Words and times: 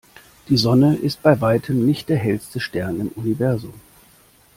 Die 0.49 0.57
Sonne 0.57 0.95
ist 0.95 1.21
bei 1.21 1.39
Weitem 1.41 1.85
nicht 1.85 2.09
der 2.09 2.17
hellste 2.17 2.59
Stern 2.59 2.99
im 3.01 3.09
Universum. 3.09 3.75